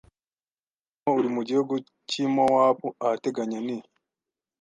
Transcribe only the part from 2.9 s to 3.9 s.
ahateganye ni